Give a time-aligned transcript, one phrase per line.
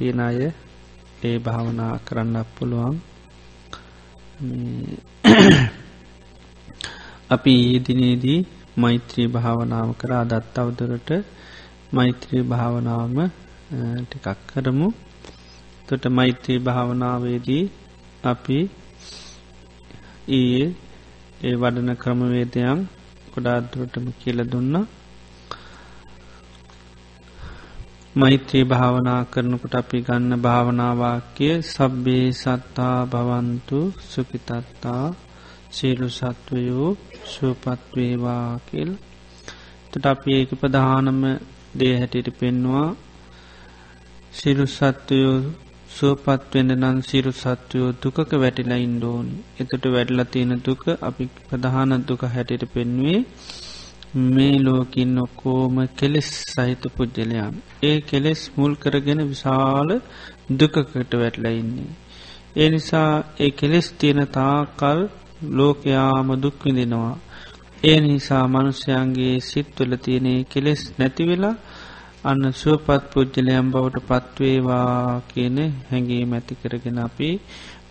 [0.00, 0.38] තියෙන අය
[1.22, 2.94] ඒ භාවනා කරන්න පුළුවන්.
[7.30, 8.38] අපි ඊදිනේදී
[8.76, 11.10] මෛත්‍රී භාවනාව කරා දත් අවදුරට
[11.92, 13.18] මෛත්‍රී භාවනාවම
[14.00, 14.88] ටිකක් කරමු.
[15.86, 17.64] තොට මෛත්‍රී භාවනාවේදී
[18.24, 18.58] අපි
[20.30, 20.68] ඊයේ
[21.40, 22.80] ඒ වඩන ක්‍රමවේදයන්
[23.32, 24.86] කොඩාදුරටම කියල දුන්නා.
[28.12, 35.04] මෛත්‍රී භාවනා කරනකොට අපි ගන්න භාවනාවාක්‍ය සබ්බේ සත්තා භවන්තු සුපිතත්තා
[35.70, 36.88] සීලු සත්වයෝ
[37.24, 38.90] සුවපත්වේවා කියල්.
[39.90, 41.20] තට අපි ඒක ප්‍රධානම
[41.74, 42.88] දේ හැටියට පෙන්වා
[44.32, 45.36] සිරු සත්වයෝ
[45.90, 52.72] සුවපත්වෙන්ඩ නම් සිරු සත්වයෝ දුකක වැටිලා ඉන්ඩෝන් එතට වැඩලා තියෙන දුක අපි ප්‍රධාන දුක හැටියට
[52.74, 53.20] පෙන්වේ
[54.12, 59.88] මේ ලෝකින් ඔක්කෝම කෙලෙස් සහිත පුද්ජලයන් ඒ කෙලෙස් මුල් කරගෙන විශාල
[60.50, 61.90] දුකකට වැටලා ඉන්නේ.
[62.56, 65.00] ඒ නිසා ඒ කෙලෙස් තියෙන තාකල්
[65.50, 67.16] ලෝකයාම දුක්විඳෙනවා.
[67.82, 71.56] ඒ නිසා මනුෂ්‍යයන්ගේ සිත්වල තියනේ කෙලෙස් නැතිවෙලා
[72.24, 75.58] අන්න සුවපත් පුද්ජලයම් බවට පත්වේවා කියන
[75.90, 77.28] හැඟේ මැති කරගෙන අපි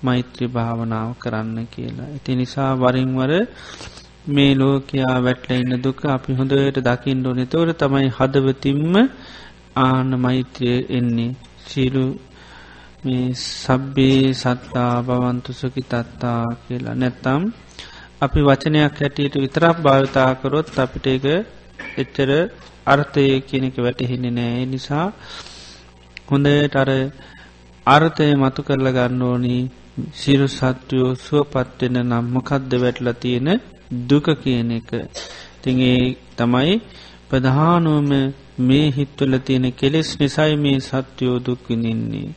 [0.04, 2.10] මෛත්‍රී භාවනාව කරන්න කියලා.
[2.18, 3.32] ඉති නිසා වරින්වර
[4.26, 8.94] මේ ලෝකයා වැටල ඉන්න දුක අපි හොඳට දකිින් ඩොනෙ තෝර තමයි හදවතින්ම
[9.78, 11.36] ආන මෛත්‍රය එන්නේ.
[11.66, 12.06] සීලු
[13.06, 16.96] මේ සබ්බේ සත්තා බවන්තු සුකි තත්තා කියලා.
[16.96, 17.42] නැත්තම්
[18.22, 21.26] අපි වචනයක් හැටියට විතරක් භාවිතාකරොත් අපිට එක
[21.98, 22.30] එච්චර
[22.86, 25.08] අර්ථය කියනක වැටහෙන්නේ නෑ නිසා
[26.28, 26.90] හොඳට අර
[27.86, 29.64] අර්ථය මතු කරල ගන්න ඕනී.
[30.14, 33.50] සිරු සත්‍යයෝ සුවපත්වෙන නම් මොකක්ද වැටල තියෙන
[33.92, 34.90] දුක කියන එක.
[35.62, 36.74] තිගේ තමයි
[37.30, 38.12] ප්‍රධානුවම
[38.60, 42.30] මේ හිත්වල තියෙන කෙලෙස් නිසයි මේ සත්‍යයෝ දුක්විඳින්නේ.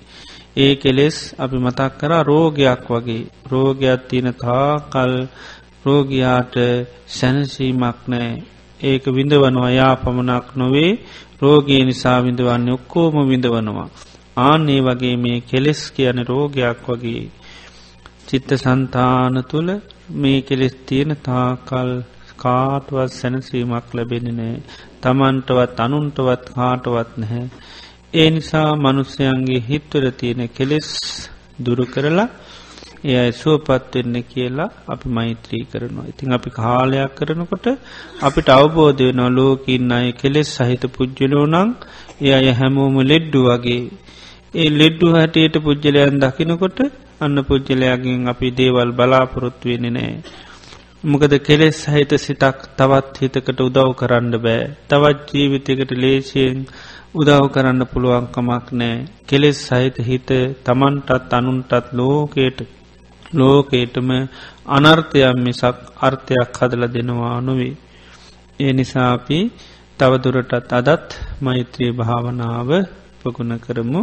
[0.56, 3.28] ඒ කෙලෙස් අපි මතක් කර රෝගයක් වගේ.
[3.50, 5.12] රෝගයක් තියෙන තාකල්
[5.84, 6.54] රෝගයාට
[7.08, 8.32] සැනසීමක් නෑ
[8.80, 10.90] ඒක විඳවනවා යා පමණක් නොවේ.
[11.40, 13.88] රෝගයේ නිසා විඳවන්න ඔක්කෝම විඳවනවා.
[14.38, 17.24] ආන්නේ වගේ මේ කෙලෙස් කියන රෝගයක් වගේ.
[18.28, 19.70] චිත්ත සන්තාන තුළ
[20.08, 21.90] මේ කෙලෙස් තියෙන තාකල්
[22.36, 24.54] කාටුවත් සැනසීමක් ලැබෙනනෑ
[25.02, 27.44] තමන්ටවත් අනුන්ටවත් කාටවත් නැහැ.
[28.14, 30.88] ඒ නිසා මනුස්සයන්ගේ හිත්වර තියෙන කෙලෙස්
[31.64, 32.28] දුරු කරලා
[33.04, 36.08] එයයි සුවපත් වෙන්න කියලා අපි මෛත්‍රී කරනවා.
[36.08, 37.66] ඉතින් අපි කාලයක් කරනකොට
[38.22, 41.56] අපිට අවබෝධය වෙන ලෝකින් අය කෙලෙස් සහිත පුද්ජලෝනං
[42.20, 43.82] එය අය හැමෝම ලෙඩ්ඩු වගේ.
[44.54, 46.78] ඒ ලෙඩ්ඩු හැටියට පුද්ජලයන් දකිනකොට
[47.22, 50.14] අන්න පුද්ජලයාගෙන් අපි දේවල් බලාපොරොත්තු වෙන නෑ.
[51.04, 54.62] මොකද කෙලෙස් සහිත සිතක් තවත් හිතකට උදව් කරන්න බෑ.
[54.88, 56.58] තවත් ජීවිතයකට ලේසියෙන්
[57.14, 59.06] උදව් කරන්න පුළුවන්කමක් නෑ.
[59.24, 60.30] කෙලෙස් සහිත හිත
[60.64, 62.58] තමන්ටත් අනුන්ටත් ලෝකයට
[63.32, 64.10] ලෝකේටම
[64.68, 67.74] අනර්ථයක් මිසක් අර්ථයක් හදල දෙනවා නොවේ.
[68.60, 69.38] ඒ නිසාපි
[69.98, 71.08] තවදුරටත් අදත්
[71.40, 72.70] මෛත්‍රී භාවනාව
[73.20, 74.00] පගුණ කරමු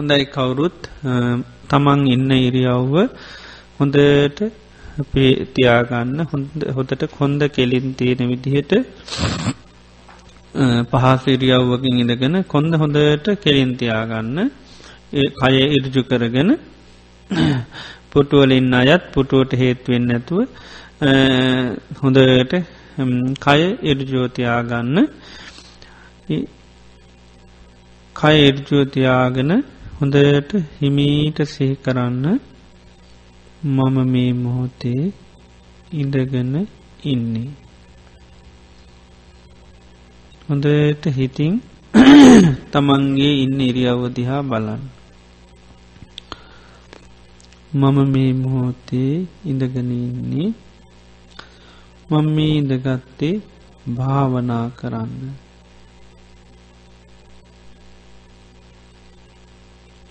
[0.00, 0.78] හොඳයි කවුරුත්.
[1.68, 2.94] තමන් ඉන්න ඉරියව්ව
[3.78, 4.40] හොඳට
[4.98, 6.18] අපේ තියාගන්න
[6.70, 8.72] හොඳට කොන්ද කෙලින් තියෙන විදිහට
[10.92, 14.38] පහසිරියව්වකින් ඉඳගෙන කොන්ද හොඳට කෙලින් තියාගන්න
[15.36, 16.50] කය ඉරජු කරගෙන
[18.10, 20.38] පුටුවලින් අයත් පුටුවට හේත්වෙන්න ඇතුව
[22.00, 22.54] හොඳට
[23.40, 24.96] කය ඉරජෝතියාගන්න
[28.16, 29.52] කය ඉර්ජෝතියාගෙන
[30.00, 32.26] හොඳට හිමීට සිහි කරන්න
[33.66, 35.02] මම මේ මොහොතේ
[35.92, 36.54] ඉඳගෙන
[37.04, 37.50] ඉන්නේ.
[40.48, 41.52] හොඳට හිතින්
[42.72, 44.82] තමන්ගේ ඉන්න ඉරියව්වදිහා බලන්න.
[47.72, 50.48] මම මේ මොහොතේ ඉඳගෙන ඉන්නේ
[52.10, 53.36] මම මේ ඉඳගත්තේ
[53.94, 55.14] භාවනා කරන්න.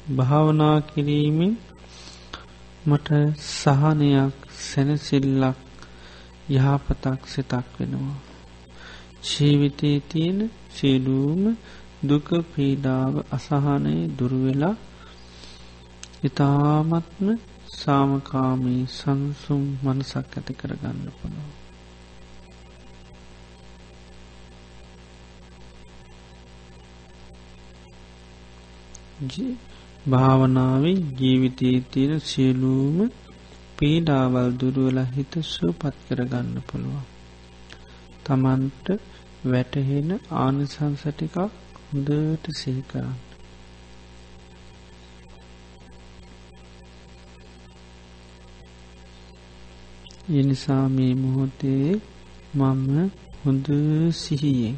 [0.10, 1.54] භාවනා කිරීමෙන්
[2.86, 3.10] මට
[3.50, 5.58] සහනයක් සැනසිල්ලක්
[6.52, 8.18] යහපතක් සිතක් වෙනවා.
[9.24, 10.40] ජීවිතයේ තියෙන
[10.70, 11.44] සියලූම
[12.02, 14.76] දුක පීඩාව අසහනය දුරුවෙලා
[16.24, 17.28] ඉතාමත්ම
[17.76, 21.50] සාමකාමී සංසුම් මනසක් ඇති කරගන්න පුළුව.
[29.28, 29.56] ජී
[30.06, 32.98] භාවනාවේ ජීවිතයේ තියෙන සියලූම
[33.78, 37.06] පීඩාවල් දුරුවල හිත සුවපත් කරගන්න පුළුවන්.
[38.26, 38.88] තමන්ට
[39.46, 41.36] වැටහෙන ආනිසංසටිකක්
[41.86, 43.18] හොඳට සේකරන්න.
[50.32, 52.02] එනිසා මේ මොහොතේ
[52.54, 53.10] මම
[53.40, 53.68] හොඳ
[54.16, 54.78] සිහියෙන්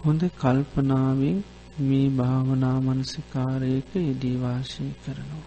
[0.00, 1.38] හොඳ කල්පනාවෙන්
[1.80, 5.46] මේ භාවනා මනසිකාරයක යෙදීවාශය කරනවා.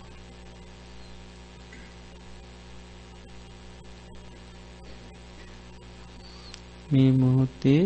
[6.91, 7.81] මේ මොහොත්තේ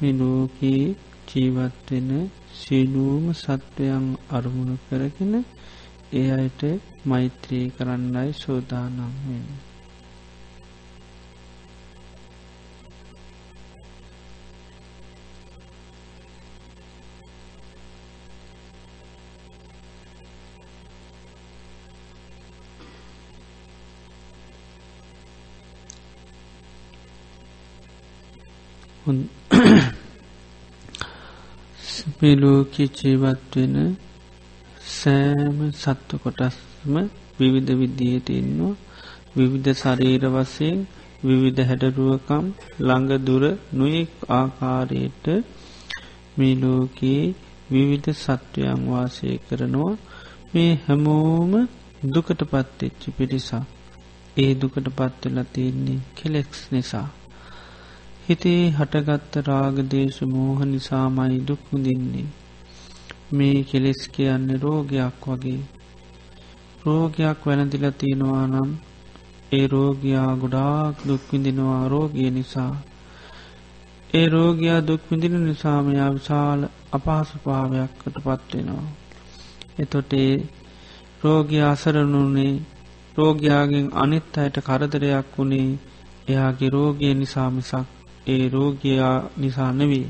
[0.00, 0.86] මෙලෝකයේ
[1.28, 2.10] ජීවත්වෙන
[2.54, 5.34] සිලූම සත්වයන් අරමුණු කරගෙන
[6.12, 6.60] ඒ අයට
[7.04, 9.65] මෛත්‍රී කරන්නයි සෝදානම් වෙන.
[32.18, 33.74] මෙලෝක ජීවත්වෙන
[34.92, 36.94] සෑම සත්ව කොටස්ම
[37.38, 38.74] විවිධ විදියට ඉන්නවා.
[39.36, 40.78] විවිධ ශරීර වසයෙන්
[41.24, 42.44] විවිධ හැඩරුවකම්
[42.80, 45.24] ළඟ දුර නොයෙක් ආකාරයට
[46.36, 47.34] මේ ලෝකයේ
[47.70, 49.94] විවිධ සත්වයන් වාසය කරනවා.
[50.52, 51.52] මේ හැමෝම
[52.06, 53.64] දුකට පත්තෙච්චි පිරිසා
[54.36, 57.08] ඒ දුකට පත්වෙලා තියන්නේ කෙලෙක්ස් නිසා.
[58.28, 62.24] හිතේ හටගත්ත රාගදේශ මෝහ නිසාමයි දුක්මුදින්නේ.
[63.32, 65.60] මේ කෙලෙස් කියන්නේ රෝගයක් වගේ.
[66.84, 68.70] රෝගයක් වැනදිල තියෙනවා නම්
[69.52, 72.74] ඒ රෝගයා ගොඩාක් දුක්විඳිනවා රෝගිය නිසා.
[74.14, 76.60] ඒ රෝගයා දුක්විඳින නිසාමයා විශාල
[76.92, 78.86] අපහසුභාවයක්කට පත්වෙනවා.
[79.78, 80.32] එතොටේ
[81.22, 82.54] රෝගය අසරනුනේ
[83.16, 85.68] රෝගයාගෙන් අනිත් අයට කරදරයක් වුණේ
[86.28, 87.95] එයාගේ රෝගය නිසා මිසක්
[88.26, 90.06] ඒ රෝගයා නිසා නෙවේ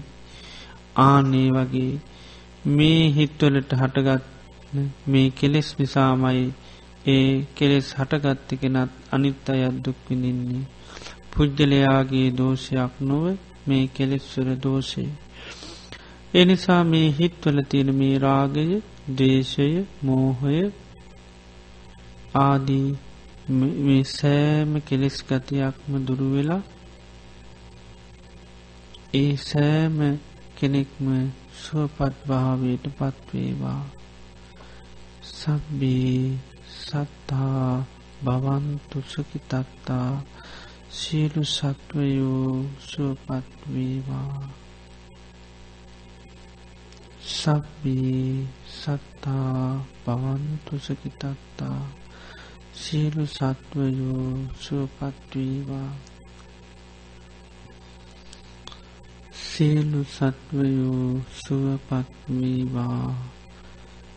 [0.99, 1.93] ආනේ වගේ
[2.73, 4.25] මේ හිත්වලට හටගත්
[5.07, 6.47] මේ කෙලෙස් නිසාමයි
[7.07, 10.65] ඒ කෙලෙස් හටගත්ත කෙනත් අනිත් අයත් දුක්විඳින්නේ
[11.33, 13.25] පුද්ගලයාගේ දෝෂයක් නොව
[13.67, 15.05] මේ කෙලෙස්වර දෝෂය.
[16.35, 18.67] එනිසා මේ හිත්වල තියෙන මේ රාගය
[19.17, 19.69] දේශය
[20.05, 20.57] මෝහය
[22.39, 22.89] ආදී
[23.85, 26.63] මේ සෑම කෙලෙස් ගතියක්ම දුරුවෙලා
[29.15, 29.99] ඒ සෑම
[30.57, 31.07] කෙනෙක්ම
[31.55, 33.85] සුවපත් භාවයට පත්වේවා.
[35.23, 36.39] සබ්බේ
[36.79, 37.85] සත්තා
[38.25, 40.11] භවන්තු සුකිතත්තා
[40.91, 44.49] සියලු සත්වයෝ සුවපත්වේවා
[47.21, 51.81] සබ්බේ සත්තා භවන්තු සුකිතත්තා
[52.75, 56.16] සියලු සත්වයෝ සුවපත්වේවා
[59.57, 63.15] සියලු සත්වයෝ සුවපත්වීවා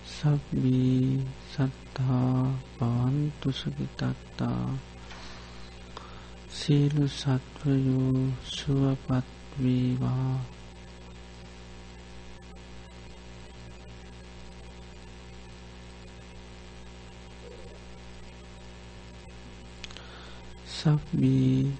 [0.06, 2.42] සබ්බී සත්හා
[2.74, 4.66] පවන්තුසගිතත්තා
[6.52, 10.36] සියලු සත්වයෝ සුවපත්වීවා
[20.74, 21.74] සබ්බී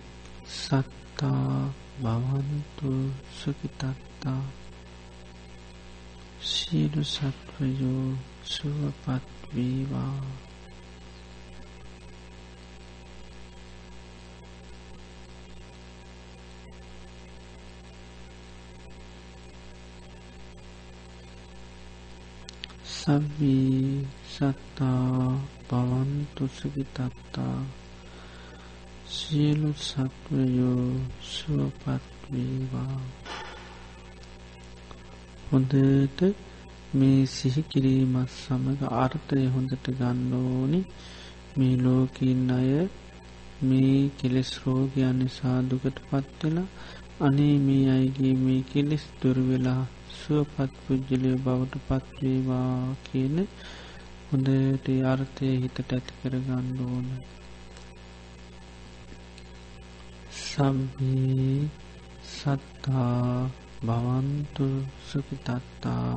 [0.56, 2.92] සත්තා භවන්තු
[3.34, 4.42] සුකිතත්තා
[6.42, 8.06] සියලු සත්වයෝ
[8.46, 10.22] සුවපත්වීවා
[23.00, 27.60] සබ්බී සත්තා පවන්තු සුගිතත්තා
[29.10, 30.84] සියලු සත්වයෝ
[31.28, 33.00] සුවපත්වේවා
[35.48, 36.20] හොඳට
[36.94, 40.82] මේ සිහිකිරීමත් සමඟ අර්ථය හොඳට ගන්න ඕනි.
[41.58, 42.72] මේ ලෝකින් අය
[43.62, 46.68] මේ කෙලෙස් රෝගයන් නිසා දුකට පත්වෙලා
[47.20, 49.82] අනේ මේ අයිගේ මේ කෙලෙස් දුරවෙලා
[50.20, 53.38] සුවපත් පුද්ජලය බවට පත්වේවා කියන
[54.30, 57.08] හොඳට අර්ථය හිතට ඇති කරගන්න ඕන.
[60.60, 61.70] සබ්බී
[62.30, 63.50] සත්තා
[63.82, 64.66] භවන්තු
[65.10, 66.16] සුපිතත්තා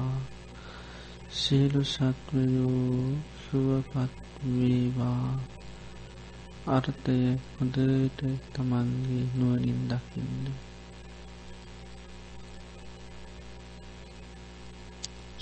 [1.33, 2.97] සියලු සත්වයෝ
[3.43, 5.29] සුවපත්වේවා
[6.69, 7.19] අර්ථය
[7.53, 8.21] හොඳට
[8.53, 10.51] තමන්ගේ නුවනින් දකින්න.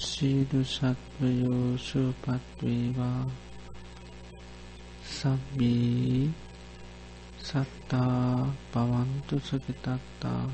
[0.03, 3.25] සියලු සත්වයෝ සුවපත්වේවා
[5.11, 6.50] සබ්බී
[7.41, 10.45] සත්තා පවන්තු සුකිතත්තා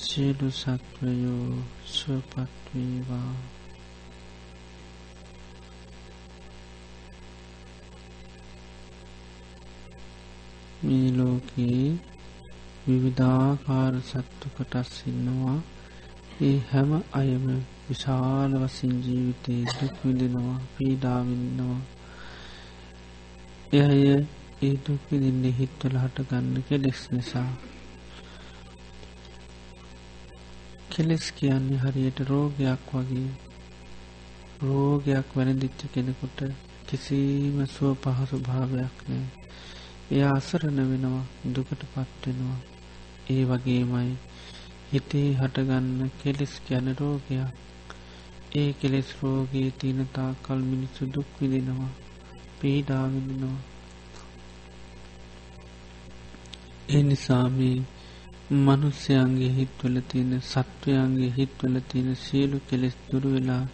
[0.00, 1.54] සියලු සත්වයෝ
[1.86, 3.34] සුවපත්වේවා
[10.82, 11.88] මේ ලෝකයේ
[12.86, 15.58] විවිධාකාර සත්තු කොටස් ඉන්නවා.
[16.42, 17.46] ඒ හැම අයම
[17.86, 21.80] විශාල වසින් ජීවිතයේ දුක්විඳෙනවා පීඩාවින්නවා
[23.70, 24.26] එය
[24.60, 27.50] ඒ දුක්විදින්නේ හිත්වල හටගන්න කෙලෙස් නිසා.
[30.90, 33.28] කෙලෙස් කියන්නේ හරියට රෝගයක් වගේ.
[34.62, 36.38] රෝගයක් වැනදිච්ච කෙනෙකුට
[36.88, 39.24] කිසිම සුව පහසු භාවයක් නෑ.
[40.10, 41.24] එය අසරණ වෙනවා
[41.54, 42.60] දුකට පත්වෙනවා
[43.30, 44.12] ඒ වගේමයි
[44.92, 47.48] හිතේ හටගන්න කෙලෙස් ගැන රෝගයක්.
[48.56, 51.92] ඒ කෙලෙස් රෝගයේ තියනතා කල් මිනිස්සු දුක් විදිනවා
[52.60, 53.58] පීඩාවිදිනවා
[56.88, 57.76] ඒ නිසාමී
[58.58, 63.64] මනුස්්‍යයන්ගේ හිත්වල තියෙන සත්වයන්ගේ හිත්වල තියෙන සියලු කෙලෙස් දුරු වෙලා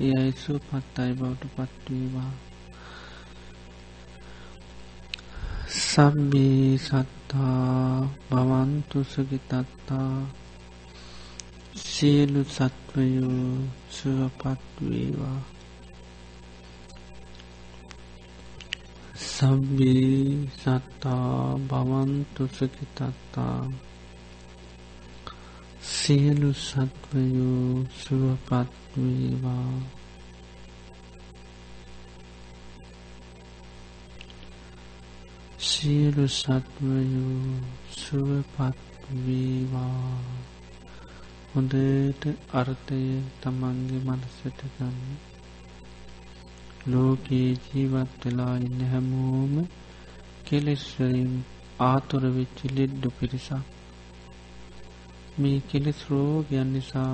[0.00, 2.32] ඒ අයිසු පත් අයි බවට පත්වේවා
[5.68, 10.12] සබ්බී සත්තා භවන්තු සුගිතත්තා.
[11.86, 13.50] සියලු සත්වයෝ
[13.90, 15.55] සුවපත්වේවා
[19.36, 23.60] සබ්බී සත්තා භවන්තු සුගිතත්තා
[25.88, 29.74] සියලු සත්වයෝ සුවපත්වේවා
[35.60, 37.36] සියලු සත්වයෝ
[37.98, 39.86] සුවපත්වේවා
[41.52, 43.02] හොඳට අර්ථය
[43.40, 45.35] තමන්ගේ මනසට ගන්න.
[46.86, 49.54] ලෝකයේ ජීවත් වෙලා ඉන්න හැමෝම
[50.44, 51.32] කෙලෙස්වරින්
[51.80, 53.64] ආතුර වෙච්චි ලෙඩ්ඩු පිරිසක්.
[55.38, 57.12] මේ කෙලෙස් රෝගයන් නිසා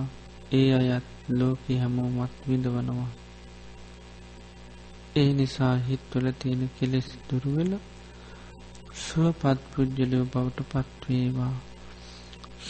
[0.52, 3.10] ඒ අයත් ලෝක හැමෝමත් විඳවනවා.
[5.16, 7.72] ඒ නිසා හිත්වල තියෙන කෙලෙස් දුරුවෙල
[8.96, 11.54] සුවපත් පුද්ගලයෝ බවට පත්වේවා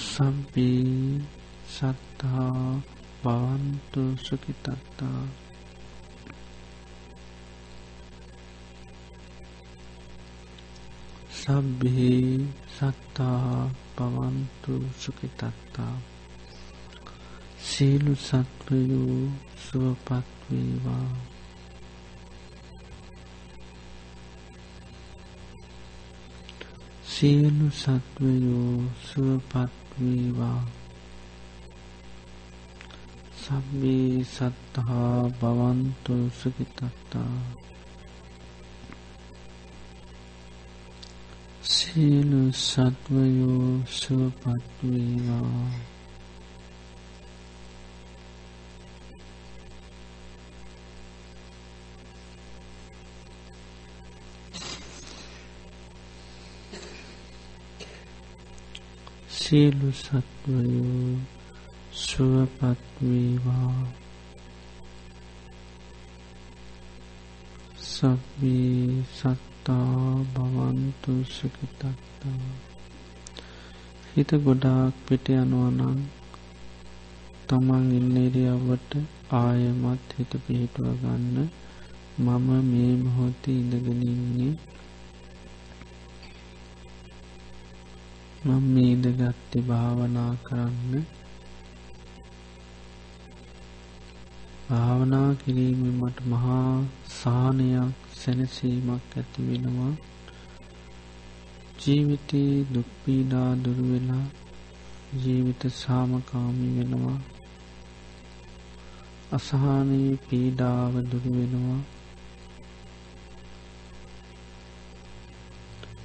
[0.02, 1.22] සම්පී
[1.68, 2.80] සත්තා
[3.22, 5.20] භවන්තු සුකිතත්තා
[11.42, 15.94] සබ්බේ සත්තා පවන්තු සුකිතත්තා
[17.62, 19.16] සීලු සත්වයෝ
[19.64, 21.10] සුවපත්වේවා
[27.12, 30.62] සියලු සත්වයෝ සුවපත්වේවා
[33.42, 37.34] සබ්බේ සත්හා භවන්තු සුකිතත්තා
[41.94, 45.70] සියලු සත්වයෝ සුවපත්වේවා.
[59.30, 61.18] සියලු සත්වයෝ
[61.92, 63.86] සුවපත්වේවා.
[67.78, 69.04] සබ්බී
[69.62, 71.92] සත්තා භවන්තු සුකිතත්තා
[74.06, 76.00] හිත ගොඩාක් පිට යනුවනං
[77.48, 78.92] තමන් ඉන්න ඉරියව්වට
[79.32, 81.38] ආයමත් හිත පිහිටුව ගන්න
[82.18, 84.52] මම මේ මොහොතේ ඉඳගෙනන්නේ
[88.42, 91.02] මම මේදගත්ති භාවනා කරන්න.
[94.68, 96.70] භාවනා කිරීම මට මහා
[97.14, 99.92] සානයක් සැනසීමක් ඇති වෙනවා.
[101.78, 104.26] ජීවිතයේ දුක්පීඩා දුරුවෙලා
[105.18, 107.18] ජීවිත සාමකාමි වෙනවා.
[109.32, 111.80] අසානයේ පීඩාව දුරුවෙනවා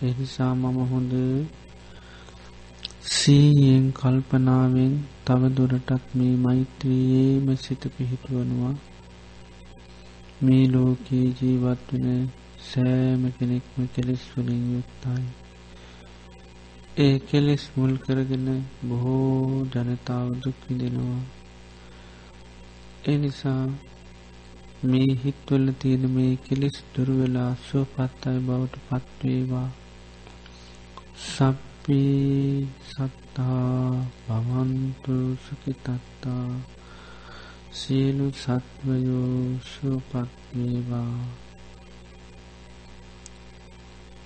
[0.01, 1.13] එනිසා මම හොඳ
[3.09, 4.93] සීයෙන් කල්පනාවෙන්
[5.25, 8.73] තවදුරටත් මේ මෛත්‍රියයේම සිත පිහිටුවනවා.
[10.41, 12.07] මේ ලෝකයේ ජීවත් වන
[12.63, 15.25] සෑම කෙනෙක්ම කෙලෙස් වලින් යුක්තයි.
[16.97, 18.47] ඒ කෙලෙස් මුල් කරගෙන
[18.83, 21.21] බොහෝ ජනතාව දුක්විදෙනවා
[23.05, 23.63] එනිසා
[24.83, 29.69] මේ හිත්වල තියෙන මේ කෙලෙස් දුරුවෙලා සුවපත් අයි බවට පත්වේවා
[31.27, 36.47] සබ් අපේ සත්තා භවන්තු සුකිතත්තා
[37.77, 41.19] සියලු සත්වයෝ සුවපත්වේවා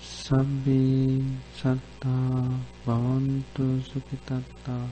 [0.02, 2.44] සබ්බේ සත්තා
[2.86, 4.86] භවන්තු සුකිතත්තා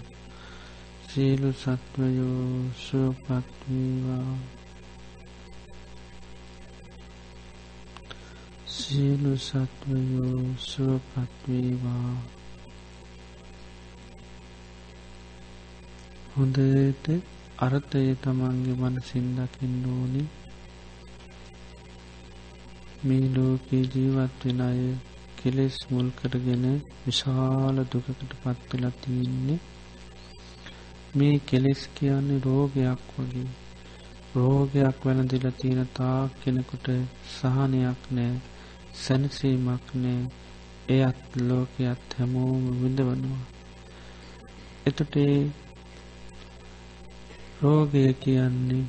[1.10, 4.38] සියලු සත්වයෝ සුවපත්වීවා
[8.70, 12.13] සියලු සත්වයෝ සුවපත්වීවා
[16.34, 20.24] හොඳට අර්ථය තමන්ගේ මනසින් දකින්න ඕනි.
[23.06, 24.82] මේ ලෝකයේ ජීවත් වෙන අය
[25.38, 26.66] කෙලෙස් මුල් කරගෙන
[27.04, 29.60] විශාල දුකකට පත්වෙලා තියන්නේ.
[31.16, 33.48] මේ කෙලෙස් කියන්නේ රෝගයක් වගේ.
[34.36, 36.88] රෝගයක් වැන දිල තියෙන තා කෙනෙකුට
[37.34, 38.34] සහනයක් නෑ
[38.94, 40.20] සැනසීමක් නෑ.
[40.89, 43.44] එයත් ලෝකයත් හැමෝම විඳවනවා.
[44.86, 45.34] එතටේ
[47.62, 48.86] රෝගය කියන්නේ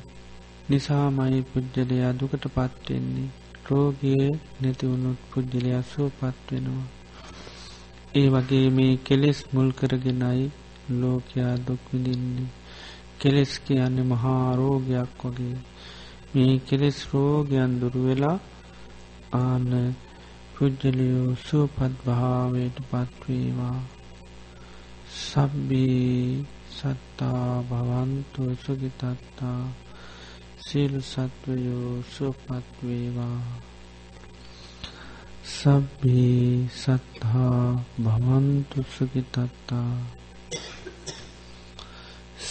[0.69, 3.29] නිසාමයි පුද්ජලයා දුකට පත්වෙන්නේ
[3.67, 4.13] රෝගය
[4.61, 6.87] නැතිවුණුත් පුද්ජලයා සුවපත් වෙනවා.
[8.15, 10.45] ඒ වගේ මේ කෙලෙස් මුල් කරගෙනයි
[10.91, 12.53] ලෝකයා දුක්විදින්නේ
[13.19, 15.57] කෙලෙස් කියන්නේ මහා රෝගයක් වගේ.
[16.33, 18.37] මේ කෙලෙස් රෝගයන් දුරු වෙලා
[19.33, 19.69] ආන
[20.53, 23.79] පුද්ජලියෝ සුවපත් භාවයට පත්වේවා
[25.19, 29.61] සබ්බී සත්තා භවන්තු සුගිතත්තා
[30.61, 33.41] සියලු සත්වයෝ සුවපත්වේවා
[35.51, 37.65] සබ්බී සත්හා
[37.99, 39.93] භවන්තු සුගිතත්තා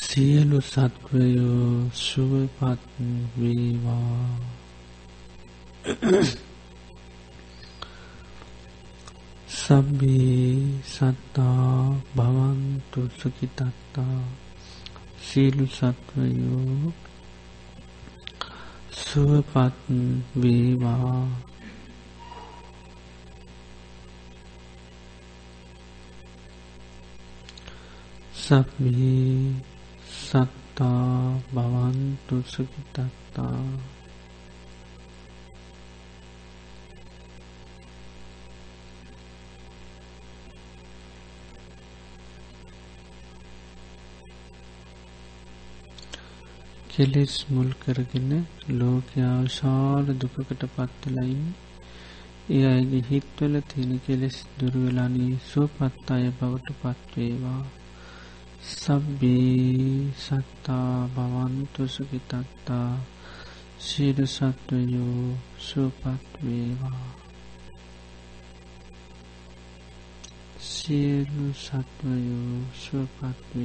[0.00, 2.83] සියලු සත්වයෝ සුවපත්
[3.37, 4.39] වේවා.
[9.61, 14.21] සබ්බේ සත්තා භවන්තු සුඛිතත්තා
[15.23, 16.93] සීලු සත්වයෝ
[19.00, 19.76] සුවපත්
[20.37, 21.26] වේවා.
[28.35, 29.55] සබ්බේ
[30.21, 31.14] සත්තා
[31.55, 33.62] භවන්තු සුඛිතත්තා
[47.00, 48.30] කෙලෙස් මුල් කරගෙන
[48.75, 51.43] ලෝකයා විශාල දුකකට පත්වලයින්
[52.50, 57.63] ඒ අයගේ හිත්වල තියෙන කෙලෙස් දුරුවෙලානී සුවපත් අය බවට පත්වේවා
[58.63, 62.93] සබ්බී සත්තා භවන්තු සුඛිතත්තා.
[63.80, 67.06] සියලු සත්වයෝ සුවපත් වේවා.
[70.60, 73.56] සියලු සත්වයෝ සුවපත්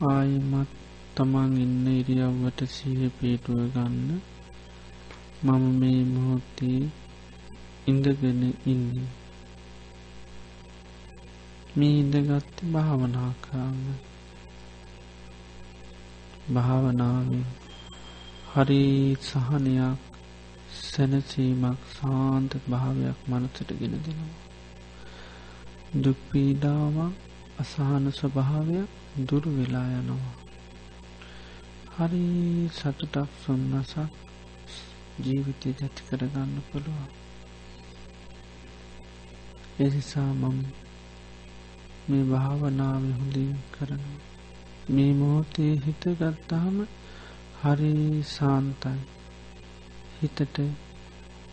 [0.00, 0.70] ආයමත්
[1.16, 4.10] තමන් ඉන්න ඉරියව්වට සීහ පේටුව ගන්න.
[5.42, 6.82] මම මේ මොහොත්තේ
[7.86, 9.08] ඉඳගෙන ඉන්නේ.
[11.76, 13.96] මේ ඉඳගත්ත භාවනා කරන්න.
[16.54, 17.44] භාවනාවෙන්
[18.50, 18.84] හරි
[19.22, 19.98] සහනයක්
[20.82, 24.36] සැනසීමක් සාන්ත භාවයක් මනසට ගෙන දෙනවා.
[25.96, 27.14] දුක්පීඩාවක්
[27.58, 30.34] අසහන ස්වභාවයක් දුරු වෙලා යනවා.
[31.94, 32.24] හරි
[32.72, 33.96] සතුටක් සොන්නසක්
[35.20, 37.08] ජීවිතය ජැති කරගන්න පුළුවන්.
[39.80, 40.58] එනිසා මම
[42.08, 44.04] මේ භාවනාව හොඳින් කරන
[44.90, 46.76] මේ මොහොතේ හිත ගත්තාම
[47.60, 47.94] හරි
[48.28, 49.00] සාන්තයි.
[50.16, 50.58] හිතට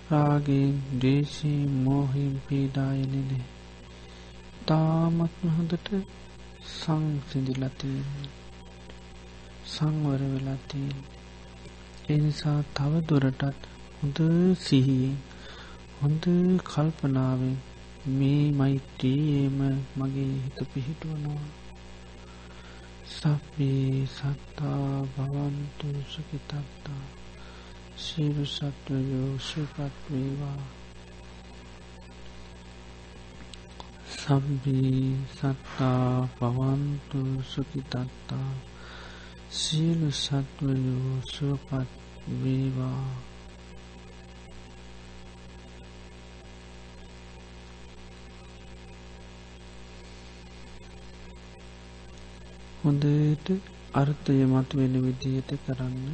[0.10, 3.46] රාගෙන් දේශී මෝහිම් පීඩායනෙනේ
[4.66, 5.90] තාමත්ම හොඳට
[6.66, 8.28] සංසිඳිලතියෙන්
[9.66, 11.00] සංවර වෙලාතියෙන්
[12.10, 13.62] එනිසා තව දුරටත්
[13.98, 14.20] හොඳ
[14.60, 15.18] සිහියෙන්
[16.02, 16.26] හොඳ
[16.64, 17.56] කල්පනාවෙන්
[18.08, 19.60] මේ මෛත්‍රියේම
[19.98, 21.46] මගේ හිත පිහිටුවනවා.
[23.08, 27.04] සබ්බේ සත්තා භවන්තු සුඛිතත්තා.
[27.98, 30.85] සියලු සත්වයෝ සුවපත් වේවා.
[34.26, 38.52] සබ්බේ සත්තා භවන්තු සුඛිතත්තා
[39.52, 41.90] සියලු සත්වයෝ සුවපත්
[42.40, 43.06] වේවා.
[52.84, 53.48] හොඳට
[53.94, 56.06] අර්ථය මත වෙන විදියට කරන්න.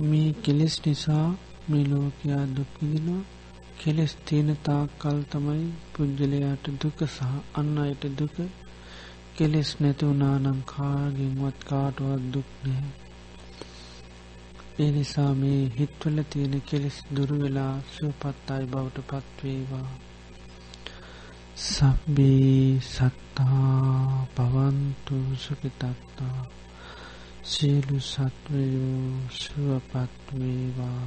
[0.00, 1.28] මේ කෙලෙස් නිසා
[1.68, 3.35] මේ ලෝකයා දුක්විදිනවා
[3.78, 7.20] කෙලෙස් තියෙන තාක් කල් තමයි පුද්ගලයාට දුක සහ
[7.54, 8.36] අන්න අයට දුක.
[9.36, 12.92] කෙලෙස් නැති වුනානම් කාගෙන්වත් කාටුවත් දුක් නැහැ.
[14.78, 19.88] ඒ නිසා මේ හිත්වල තියෙන කෙලෙස් දුරුවෙලා සුවපත් අයි බවට පත්වේවා
[21.56, 26.40] සබ්බී සත්තා පවන්තු සුකිතත්තා
[27.44, 31.06] සියලු සත්වයෝ සුවපත්වේවා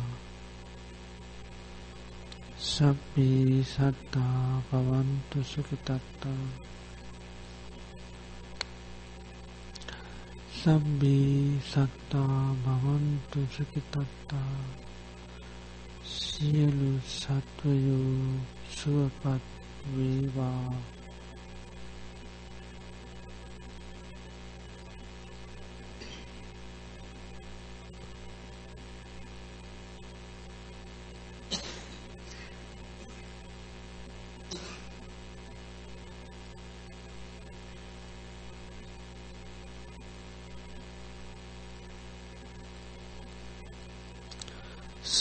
[2.59, 6.43] සබ්බී සත්තා පවන්තු සුකිතත්තා
[10.53, 14.59] සබ්බී සත්තා භවන්තු සුකිතත්තා
[16.05, 18.35] සියලු සත්වයෝ
[18.71, 19.45] සුවපත්
[19.87, 20.98] වේවා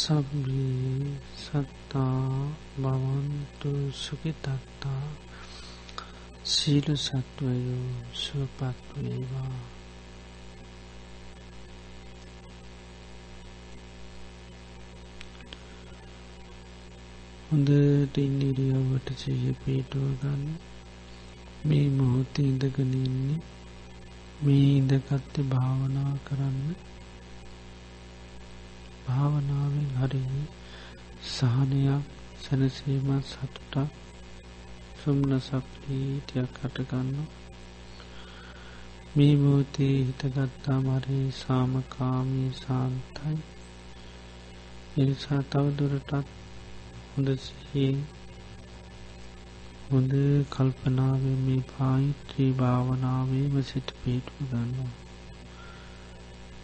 [0.08, 2.28] සබ්බී සත්තා
[2.82, 5.08] භවන්තු සුකිතත්තා
[6.44, 9.58] සීලු සත්වයෝ සුවපත්වේවා
[17.48, 20.42] හොඳට ඉන්දිරියවට සිය පීටුව ගන්න.
[21.64, 23.38] මේ මොහොත ඉඳගනන්නේ
[24.42, 26.58] මේ ඉඳකත්ත භාවනා කරන්න.
[29.08, 30.22] භාවනාවෙන් හරි
[31.26, 32.04] සහනයක්
[32.40, 33.74] සැනසීමත් සතුටක්
[34.98, 37.28] සුම්න සප්‍රීතියක් කටගන්න
[39.14, 43.36] මේ මූතේ හිතගත්තා මරේ සාමකාමී සාන්තයි.
[44.98, 46.12] එනිසා තවදුරටත්
[47.10, 47.98] හොඳ සිහියෙන්
[49.88, 50.14] හොඳ
[50.50, 55.07] කල්පනාව මේ පායිත්‍රී භාවනාවේම සිට පිටු ගන්නවා.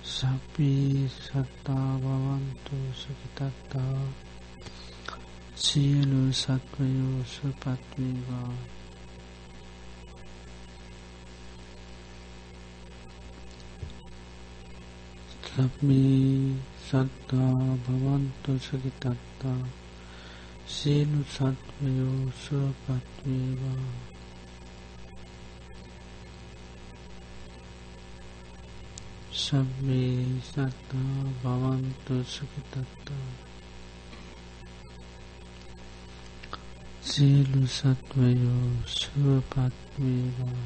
[0.05, 4.01] සපී සත්තා බවන්තු සුකිතත්තා
[5.57, 8.55] සියලු සත්වයෝ සුපත්වේවා.
[15.47, 19.62] සබ්මී සත්තා භවන්තු සුකිතත්තා
[20.69, 24.13] සියලු සත්වයෝ සුවපත්වේවා
[29.44, 33.28] සබ්බේ සත්තා භවන්තු සුඛිතත්තා.
[37.02, 40.64] සියලු සත්වයෝ සුවපත් වේවා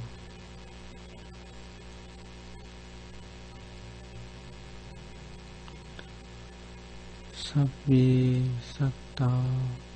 [7.40, 9.42] සබ්බේ සත්තා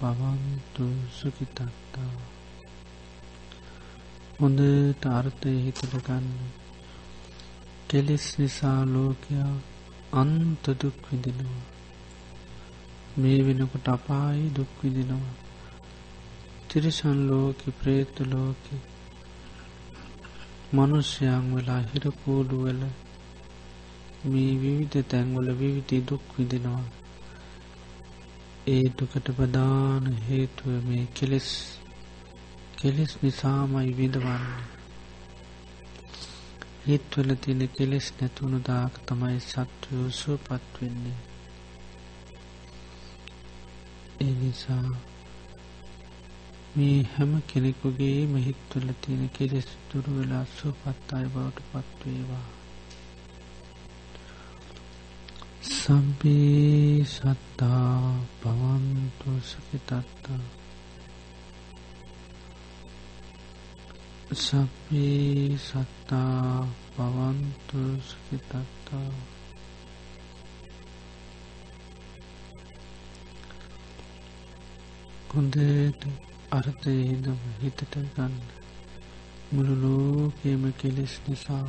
[0.01, 2.17] භවන්තු සුඛිතත්තා.
[4.39, 6.62] හොඳට අර්ථය හිතට ගන්න.
[7.93, 9.55] කෙලෙස් නිසා ලෝකයා
[10.13, 11.65] අන්ත දුක් විදිනවා
[13.17, 15.35] මේ වෙනකොට අපායි දුක් විදිනවා
[16.69, 18.63] තිරිසන් ලෝක ප්‍රේත ලෝක
[20.73, 22.83] මනුෂ්‍යයන් වෙලා හිරපූඩු වල
[24.25, 26.85] මේ විවිධ තැන්වල විවිධ දුක් විදිනවා
[28.67, 31.49] ඒ දුකට ප්‍රධාන හේතුව මේ කෙලෙස්.
[32.79, 34.72] කෙලෙස් නිසාමයි විඳවන්නේ.
[36.85, 41.19] හිත්වල තියෙන කෙලෙස් නැතුුණු දාක තමයි සත්වයෝ සුවපත් වෙන්නේ.
[44.21, 44.87] ඒ නිසා
[46.75, 52.47] මේ හැම කෙනෙකුගේ මහිත්වල තියෙන කෙලෙස් දුරු වෙලා සුවපත් අය බවට පත්වේවා
[55.73, 58.01] සම්පේ සත්තා
[58.41, 60.62] පවන්තු සකිතත්තා
[64.31, 69.13] සපේ සත්තා පවන්තු සුකිතත්තා
[75.29, 76.03] හොඳට
[76.51, 78.35] අර්ථයහිදම හිතට ගන්න
[79.53, 81.67] මුළු ලෝකේම කෙලෙස් නිසා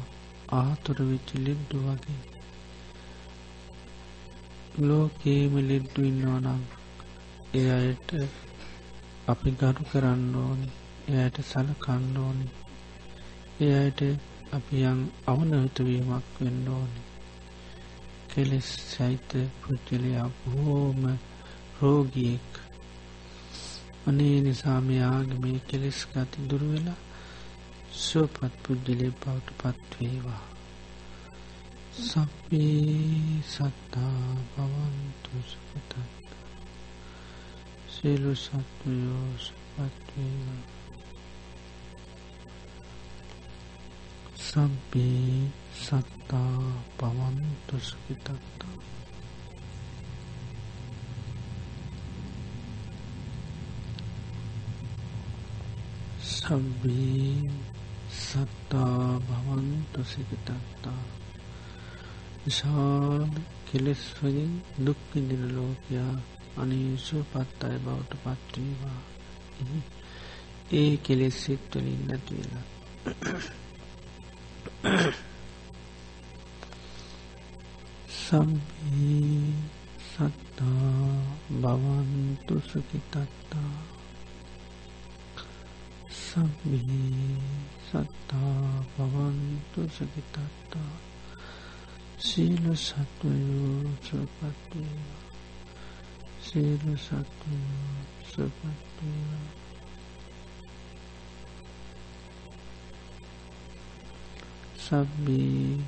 [0.52, 2.20] ආතුර වෙච්චි ලෙඩ්ඩු වගේ
[4.82, 6.62] ලෝකේම ලෙඩ්ඩු ඉන්නවනම්
[7.54, 8.10] එ අයට
[9.28, 12.48] අපි ගරු කරන්න ඕනේ එයට සලකන්න ඕනි.
[13.60, 14.02] ඒ අයට
[14.54, 17.02] අපි යම් අවනවතවීමක් වෙන්න ඕනි.
[18.30, 21.02] කෙලෙස් සහිත පුද්ගලයා බොහෝම
[21.80, 22.52] රෝගියෙක්.
[24.08, 27.02] අනේ නිසා මෙයාගේ මේ කෙලෙස් ගති දුරුවෙලා
[27.98, 30.44] සුවපත් පුද්ගලය බවට පත්වේවා
[32.02, 35.92] සප්පී සත්තා භවන්තු සුපතත්.
[37.94, 40.83] සියලු සත්වයෝ සුපත්වේවා
[44.54, 45.10] सब्बे
[45.78, 46.42] सत्ता
[47.00, 48.68] पवंतु सुखितत्ता
[56.34, 57.08] सब्बे
[58.20, 58.84] सत्ता
[59.30, 60.94] भवंतु सुखितत्ता
[62.46, 63.34] විශාල
[63.66, 66.14] කෙලෙස් වලින් දුක් විඳින ලෝකයා
[66.58, 69.02] අනේසුපත්තයි බවට පත්වේවා.
[70.74, 73.63] ඒ කෙලෙස් සිත් වලින් නැති වෙනවා.
[78.24, 79.54] සබ්බී
[80.08, 83.78] සත්තා භවන්තු සුකිතත්තා
[86.10, 87.38] සබ්බී
[87.88, 90.94] සත්තා භවන්තු සුකිතත්තා
[92.20, 95.24] සීල සත්වයෝ සුපත්වේවා
[96.42, 99.63] සීල සත්වයෝ සුපත්වේවා
[104.94, 105.82] සබ්බී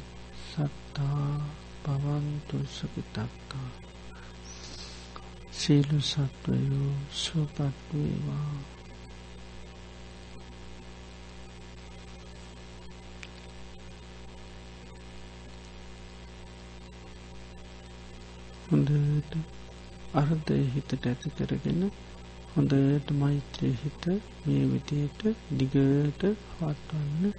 [0.44, 1.34] සත්තා
[1.84, 3.70] පවන්තු සුකිතක්කා
[5.52, 8.54] සීලු සත්වයෝ සුපත්වේවා
[18.68, 19.38] හොඳට
[20.14, 21.82] අර්ධය හිතට ඇති කරගෙන
[22.52, 24.06] හොඳට මෛත්‍රය හිත
[24.42, 25.22] මේ විදියට
[25.54, 27.34] දිගට හත්වන්න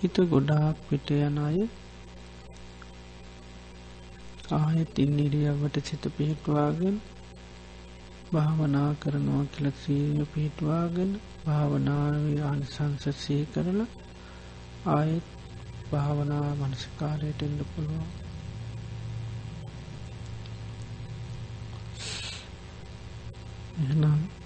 [0.00, 1.58] හිත ගොඩාක් පිට යන අය
[4.50, 6.96] ආයෙත් ඉන්නිරියවට සිත පිහිටවාගෙන
[8.32, 11.12] භාවනා කරනවා කියලක්ෂීය පිහිටවාගෙන
[11.44, 13.88] භාවනාවේ අනිසංසසී කරලා
[14.88, 15.26] ආයෙත්
[15.90, 18.10] භාවනා මනසිකාරයට එන්න පුළුවන්.
[23.84, 24.39] එනම්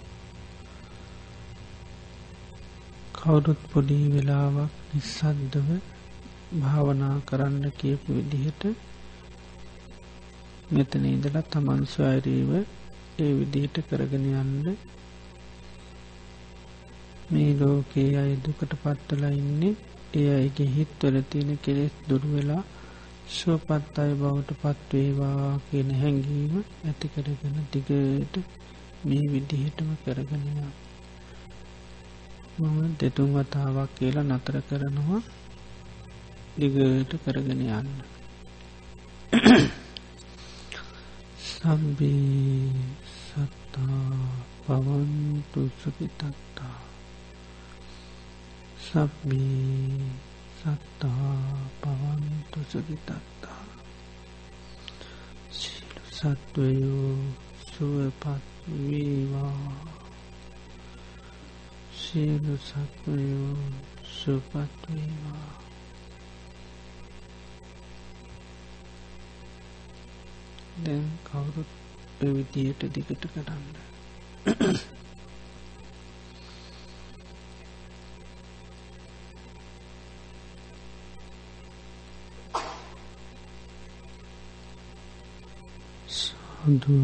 [3.25, 5.69] කවුරුත් පොඩි වෙලාවක් නිස්සද්දව
[6.59, 8.63] භාවනා කරන්න කියපු විදිහට
[10.71, 14.77] මෙතන ඉදලා තමන් ස්වෛරීව ඒ විදිහට කරගෙන යන්න.
[17.31, 19.75] මේ ලෝකයේ අය දුකට පත්වලා ඉන්නේ
[20.15, 22.63] ඒ අයිගේ හිත්වල තියෙන කෙලෙස් දුර්වෙලා
[23.33, 28.35] ශුවපත් අය බවට පත්වේවා කියන හැඟීම ඇති කරගෙන දිගට
[29.05, 30.75] මේ විදිහටම කරගෙනවා
[32.55, 35.23] මම දෙතුන් වතාවක් කියලා නතර කරනවා.
[36.57, 37.91] දිගට කරගෙන යන්න.
[41.57, 42.71] සබ්බී
[43.11, 44.13] සත්තා
[44.63, 46.79] පවන්තු සුපිතත්තා
[48.85, 49.99] සබ්බී
[50.59, 51.35] සත්තා
[51.81, 53.65] පවන්තු සුපිතත්තා
[55.51, 57.19] සිලු සත්වයෝ
[57.69, 58.47] සුවපත්
[58.81, 60.04] වේවා.
[62.15, 63.55] සියලු සත්වයෝ
[64.09, 65.55] සුපත් වේවා
[70.85, 71.73] දැන් කවුරුත්
[72.21, 73.67] විදියට දිගට කරන්න.
[86.09, 87.01] සාදු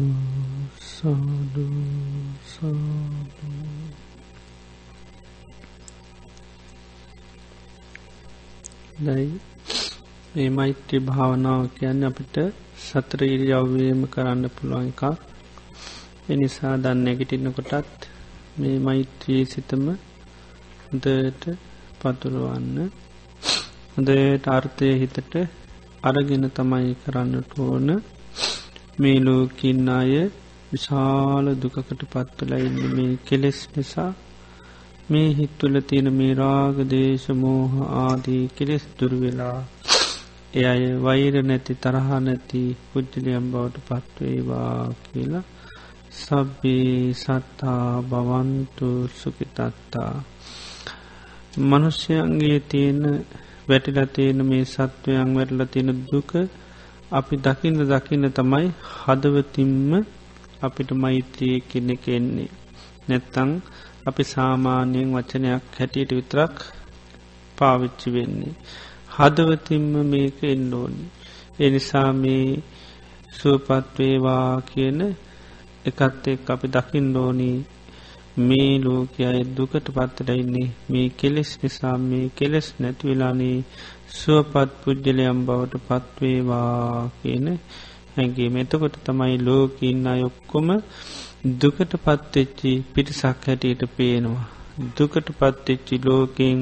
[0.87, 1.67] සාදු
[2.47, 4.00] සාදු.
[8.97, 9.27] දයි
[10.33, 12.35] මේ මෛත්‍රී භාවනාව කියන්න අපිට
[12.81, 15.01] සතර ඉරියව්වේම කරන්න පුළුවන් එකක්.
[16.29, 18.01] එනිසා දන්න ඇගිටින්න කොටත්
[18.59, 19.85] මේ මෛත්‍රී සිතම
[20.83, 21.43] හොදට
[21.99, 22.77] පතුරුවන්න.
[23.93, 25.35] හොදට අර්ථය හිතට
[26.03, 27.89] අරගෙන තමයි කරන්නට ඕන.
[28.99, 30.13] මේ ලෝකින් අය
[30.71, 32.81] විශාල දුකකට පත්වලා ඉන්න.
[32.95, 34.11] මේ කෙලෙස් නිසා
[35.11, 39.59] මේ හිත්තුල තියෙන මේ රාග දේශ මෝහ ආදී කෙලෙස් දුර්වෙලා
[40.53, 45.43] එය අය වෛර නැති තරහ නැති පුද්ජලියම් බවට පත්වේවා කියලා
[46.13, 50.13] සබ්බේ සත්තා බවන්තු සුකිතත්තා
[51.61, 53.01] මනුෂ්‍යයන්ගේ තියෙන
[53.67, 56.31] වැටිලා තියෙන මේ සත්වයන් වැටල තියෙන දුක
[57.11, 59.91] අපි දකින්න දකින්න තමයි හදවතින්ම
[60.61, 62.51] අපිට මෛත්‍රයේ කෙනෙ කෙන්නේ
[63.07, 63.51] නැත්තං
[64.07, 66.55] අපි සාමාන්‍යයෙන් වචනයක් හැටියට විතරක්
[67.57, 68.53] පාවිච්චි වෙන්නේ.
[69.15, 71.05] හදවතින්ම මේක එන්න ඕනි.
[71.59, 72.45] එනිසා මේ
[73.31, 74.99] සුවපත්වේවා කියන
[75.85, 77.57] එකත් එක් අපි දකිින් ඕනී
[78.39, 83.57] මේ ලෝකයයි දුකට පත්තරයින්නේ මේ කෙලෙස් නිසා මේ කෙලෙස් නැතිවෙලානේ
[84.11, 87.47] සුවපත් පුද්ජලයම් බවට පත්වේවා කියන
[88.15, 90.69] හැගේ මෙතකොට තමයි ලෝකඉන්න අයොක්කොම
[91.43, 94.43] දුකට පත්වෙච්චි පිටිසක් හැටියට පේනවා
[94.95, 96.59] දුකට පත්වෙච්චි ලෝකෙන්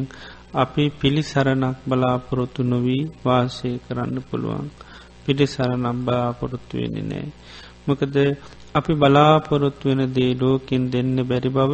[0.55, 4.67] අපි පිළිසරණක් බලාපොරොත්තු නොවී වාසය කරන්න පුළුවන්
[5.25, 7.27] පිළිසරනම් බලාපොරොත්තු වෙන්නේ නෑ
[7.85, 8.15] මොකද
[8.75, 11.73] අපි බලාපොරොත්තු වෙන දේ ලෝකින් දෙන්න බැරි බව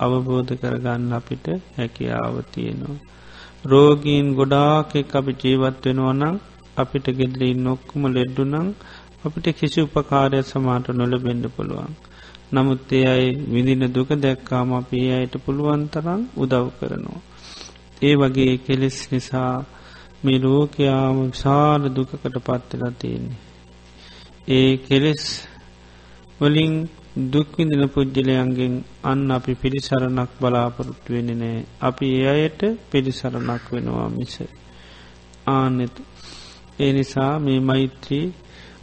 [0.00, 3.00] අවබෝධ කරගන්න අපිට හැකියාව තියෙනවා.
[3.64, 6.36] රෝගීන් ගොඩාකෙක් අපි ජීවත් වෙනවනම්
[6.76, 8.56] අපිට ගෙදරී නොක්කුම ලෙඩ්ඩුනං
[9.24, 11.92] අපිට කිසි උපකාරය සමාට නොල බෙන්ඩ පුළුවන්.
[12.52, 17.20] නමුත් ඒ අයි විඳින දුක දැක්කාම අපේ අයට පුළුවන්තරම් උදව් කරනවා.
[18.02, 19.54] ඒ වගේ කෙලෙස් නිසා
[20.24, 23.40] මේ ලෝකයාම විශාල දුකකට පත්වෙලා තියෙන්නේ.
[24.48, 25.24] ඒ කෙලෙස්
[26.40, 26.74] වලින්
[27.26, 32.60] දුක්විඳන පුද්ගලයන්ගෙන් අන්න අපි පිළිසරණක් බලාපොරොත්තු වෙන නෑ අපි ඒ අයට
[32.90, 34.34] පිළිසරණක් වෙනවා මිස
[35.48, 35.96] ආනෙත
[36.78, 38.26] ඒ නිසා මේ මෛත්‍රී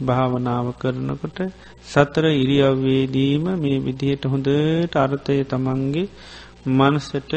[0.00, 1.38] භාවනාව කරනකොට
[1.84, 6.06] සතර ඉරියව්වේදීම මේ විදිහට හොඳට අර්ථය තමන්ගේ
[6.68, 7.32] මනසට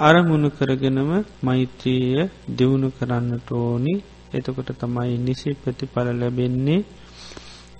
[0.00, 1.10] අරමුණු කරගෙනම
[1.42, 3.94] මෛත්‍රීය දියුණු කරන්නට ඕනි
[4.32, 6.80] එතකොට තමයි නිසි ප්‍රතිඵල ලැබෙන්නේ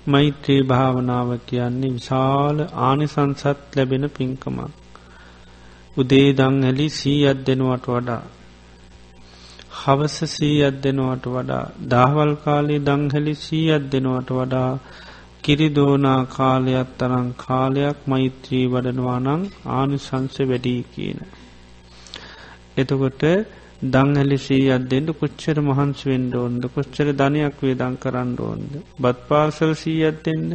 [0.07, 4.59] මෛත්‍රී භාවනාව කියන්නේ විශාල ආනිසංසත් ලැබෙන පින්කමක්.
[5.97, 8.23] උදේ දං ඇලි සීයත් දෙනුවට වඩා
[9.81, 14.73] හවස සීයත් දෙනවට වඩා දහවල් කාලේ දංහැලි සීයත් දෙනවට වඩා
[15.43, 19.29] කිරිදෝනා කාලයක් තරං කාලයක් මෛත්‍රී වඩනවානං
[19.71, 21.21] ආනිසංස වැඩී කියන.
[22.77, 23.23] එතකොට
[23.87, 30.19] දංහැලි සීයත් දෙෙන්ට කොච්චර මහන්ස වෙන්ඩ ඕන්ද කොච්චර ධනයක් වේදං කරන්න ඕන්ද බත් පාසල් සීයත්
[30.25, 30.47] දෙන්න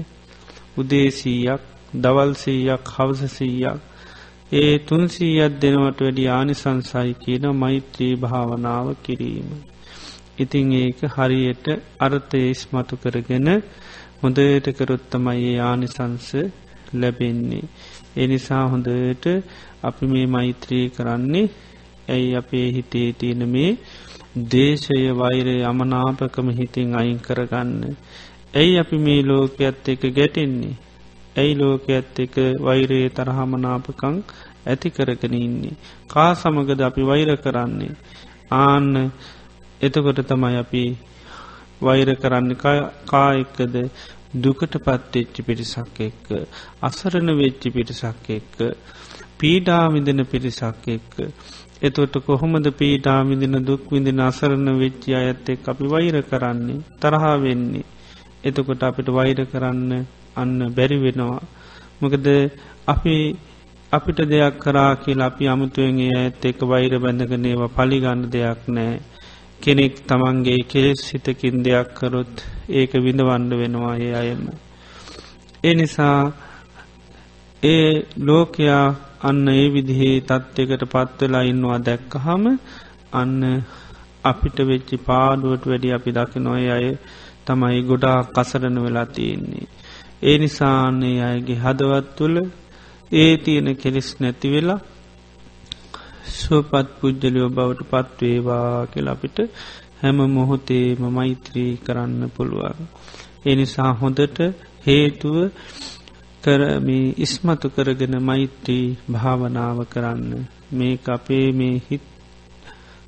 [0.78, 1.64] උදේසීයක්
[1.96, 3.80] දවල්සීයක් හවසසීයක්
[4.56, 9.50] ඒ තුන්සීයත් දෙනවට වැඩි ආනිසංසයි කියන මෛත්‍රී භාවනාව කිරීම.
[10.38, 11.66] ඉතිං ඒක හරියට
[12.00, 13.50] අර්ථය ඉස්මතු කරගෙන
[14.22, 16.30] හොඳට කරොත්තමයි ඒ ආනිසංස
[16.94, 17.66] ලැබෙන්නේ.
[18.18, 19.26] එනිසා හොඳට
[19.84, 21.52] අපි මේ මෛත්‍රී කරන්නේ
[22.10, 23.70] ඇයි අපේ හිතේ තියෙන මේ
[24.48, 27.84] දේශය වෛරය අමනාපකම හිතින් අයින් කරගන්න.
[28.54, 30.76] ඇයි අපි මේ ලෝකයත් එක ගැටෙන්නේ.
[31.36, 34.16] ඇයි ලෝකයත් එක වෛරයේ තරහමනාපකං
[34.66, 35.76] ඇති කරගෙන ඉන්නේ.
[36.08, 37.96] කා සමගද අපි වෛර කරන්නේ.
[38.54, 39.12] ආන්න
[39.82, 40.84] එතකොට තමයි අපි
[41.82, 42.56] වෛර කරන්න
[43.06, 43.76] කා එක්කද?
[44.36, 46.28] දුකට පත්වෙච්චි පිරිසක් එක්ක
[46.82, 48.58] අසරණ වෙච්චි පිරිසක් එක්ක
[49.38, 51.16] පීඩාමිදන පිරිසක් එක්ක.
[51.82, 56.84] එතොට කොහොමද පීටා විදින දුක් විදින අසරණ වෙච්චි අයත් එක් අපි වෛර කරන්නේ?
[56.96, 57.86] තරහා වෙන්නේ.
[58.44, 59.92] එතකොට අපිට වෛර කරන්න
[60.36, 61.42] අන්න බැරි වෙනවා.
[62.02, 62.28] මොකද
[62.88, 63.16] අපි
[63.92, 68.94] අපිට දෙයක් කරා කියලා අපි අමුතුවන්ගේ ඇත් එක වෛර බැඳගනේවා පලිගන්න දෙයක් නෑ
[69.62, 72.36] කෙනෙක් තමන්ගේ කෙස් හිතකින් දෙයක් කරොත්
[72.72, 74.44] ඒක විඳවන්න වෙනවා ඒ අයම
[75.64, 76.20] ඒ නිසා
[77.64, 77.90] ඒ
[78.22, 78.86] ලෝකයා
[79.22, 82.44] අන්න ඒ විදිහේ තත්ත්වකට පත්වෙලා ඉන්නවා දැක්කහම
[83.14, 83.40] අන්න
[84.24, 86.88] අපිට වෙච්චි පාඩුවට වැඩි අපි දකි නොය අය
[87.46, 89.66] තමයි ගොඩා කසරන වෙලා තියෙන්නේ.
[90.24, 92.38] ඒ නිසාන්නේ අයගේ හදවත් තුළ
[93.12, 94.80] ඒ තියෙන කෙලෙස් නැති වෙලා
[96.36, 99.38] සුවපත් පුද්ජලියෝ බවට පත්වේවා කියලා අපිට
[100.02, 102.80] හැම මොහොතේම මෛත්‍රී කරන්න පුළුවන්.
[103.46, 104.38] එනිසා හොඳට
[104.86, 105.36] හේතුව
[106.44, 110.32] කරමී ඉස්මතු කරගෙන මෛත්‍රී භාවනාව කරන්න
[110.72, 112.06] මේ අපේ මේ හිත්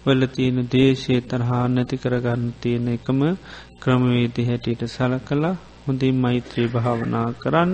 [0.05, 3.19] වල තියෙන දේශය තරහා නැති කරගන්න තියෙන එකම
[3.79, 7.73] ක්‍රමවේති හැටියට සල කලා හොඳින් මෛත්‍රී භාවනා කරන්න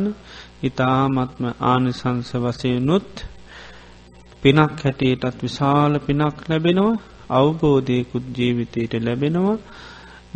[0.63, 3.11] ඉතාමත්ම ආනිසංස වසයනුත්
[4.43, 6.93] පිනක් හැටියටත් විශාල පිනක් ලැබෙනවා
[7.31, 9.57] අවබෝධයකුත් ජීවිතයට ලැබෙනවා.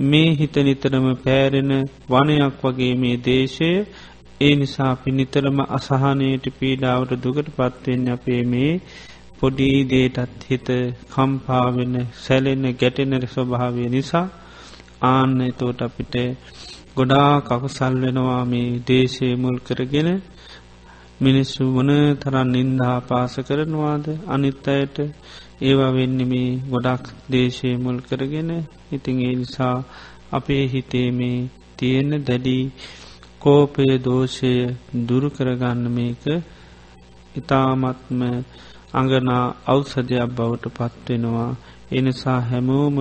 [0.01, 1.71] මේ හිත නිතරම පෑරෙන
[2.09, 3.69] වනයක් වගේ මේ දේශය.
[4.41, 8.71] ඒ නිසා අපි නිතරම අසහනයට පීඩාවට දුකට පත්වෙන්න අපේ මේ
[9.39, 10.67] පොඩී දේටත් හිත
[11.11, 14.27] කම්පාවෙන සැලෙන්න ගැටෙනර ස්වභාවය නිසා
[15.03, 16.15] ආන්න තෝට අපිට
[16.97, 20.09] ගොඩා කකුසල් වෙනවා මේ දේශය මුල් කරගෙන.
[21.19, 24.05] මිනිස්සු වන තරන් නින්දා පාස කරනවාද?
[24.27, 24.97] අනිත් අයට
[25.61, 28.49] ඒවා වෙන්න මේ ගොඩක් දේශය මුල් කරගෙන.
[28.91, 29.77] ඉතිං ඒ නිසා
[30.31, 31.39] අපේ හිතේ මේ
[31.77, 32.63] තියෙන දැඩී
[33.39, 34.53] කෝපය දෝෂය
[35.01, 36.23] දුරු කරගන්න මේක
[37.35, 38.21] ඉතාමත්ම
[38.93, 41.51] අඟනා අවසධයක් බවට පත්වෙනවා
[41.91, 42.97] එනිසා හැමෝම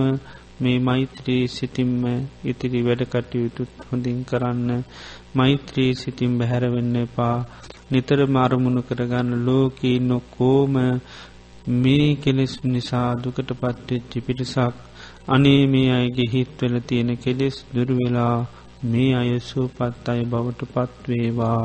[0.59, 2.03] මේ මෛත්‍රී සිතිම්ම
[2.45, 4.69] ඉතිරි වැඩ කටයුතුත් හොඳින් කරන්න
[5.33, 7.37] මෛත්‍රී සිතිම් බැහැරවෙන්න එපා.
[7.89, 10.75] නිතර මාරමුණු කරගන්න ලෝකී නොකෝම
[11.75, 14.75] මේ කෙලෙස් නිසා දුකට පත්වෙච්චි පිටිසක්
[15.27, 18.37] අනේ මේ අයගේ හිත්වල තියෙන කෙලෙස් දුරවෙලා
[18.85, 21.63] මේ අයසූපත් අය බවට පත්වේවා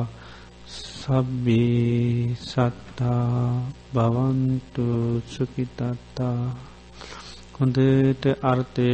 [0.68, 3.62] සබ්බේ සත්තා
[3.94, 4.86] බවන්තු
[5.28, 6.38] සුකිතත්තා
[7.62, 8.90] හොඳට අර්ථය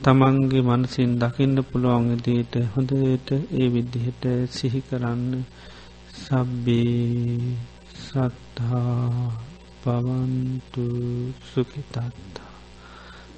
[0.00, 5.30] තමන්ගේ මනසින් දකින්න පුළුවන් දීට හොඳට ඒ විදිහට සිහි කරන්න.
[6.16, 7.56] සබ්බේ
[7.96, 9.32] සත්හා
[9.82, 10.86] පවන්තු
[11.44, 12.52] සුකිතත්තා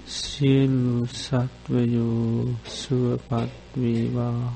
[0.09, 4.53] සියලු සත්වයෝ සුවපත්වේවා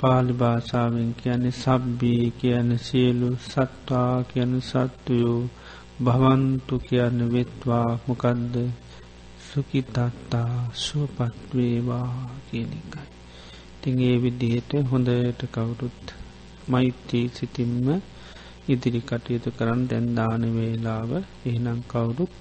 [0.00, 5.40] පාලි භාෂාවෙන් කියන්නේ සබ්බී කියන සියලු සත්වා කියන සත්වයෝ
[6.00, 8.54] භවන්තු කියන්න වෙත්වා මොකන්ද
[9.46, 12.08] සුකිතත්තා සුවපත්වේවා
[12.46, 13.08] කියන එකයි.
[13.80, 16.02] තිං ඒ විදිහට හොඳට කවුරුත්
[16.68, 17.86] මෛත්‍රී සිතින්ම
[18.68, 21.10] ඉදිරි කටයුතු කරන්න දැන්දාන වේලාව.
[21.46, 22.34] එහනම් කවුරුත්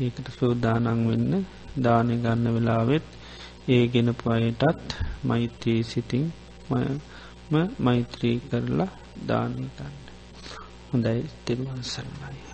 [0.00, 1.32] ඒකට සෝදානං වෙන්න
[1.78, 3.06] දානය ගන්න වෙලාවෙත්
[3.68, 4.88] ඒ ගෙනපු අයටත්
[5.22, 6.24] මෛත්‍රී සිතින්
[7.78, 8.90] මෛත්‍රී කරලා
[9.28, 9.96] දානය ගන්න.
[10.88, 11.20] හොඳයි.
[11.44, 12.53] තෙරුවන් සරණයි.